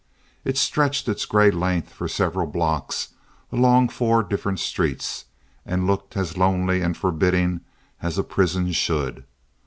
It 0.43 0.57
stretched 0.57 1.07
its 1.07 1.25
gray 1.27 1.51
length 1.51 1.93
for 1.93 2.07
several 2.07 2.47
blocks 2.47 3.09
along 3.51 3.89
four 3.89 4.23
different 4.23 4.59
streets, 4.59 5.25
and 5.63 5.85
looked 5.85 6.17
as 6.17 6.35
lonely 6.39 6.81
and 6.81 6.97
forbidding 6.97 7.61
as 8.01 8.17
a 8.17 8.23
prison 8.23 8.71
should. 8.71 9.25